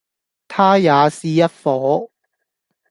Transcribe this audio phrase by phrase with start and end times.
[0.47, 2.09] 他也是一夥，